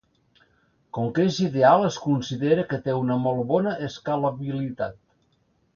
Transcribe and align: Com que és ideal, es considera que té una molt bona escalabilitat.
Com 0.97 1.11
que 1.17 1.25
és 1.31 1.37
ideal, 1.47 1.85
es 1.91 1.99
considera 2.07 2.65
que 2.73 2.81
té 2.87 2.99
una 3.03 3.19
molt 3.27 3.47
bona 3.55 3.79
escalabilitat. 3.91 5.03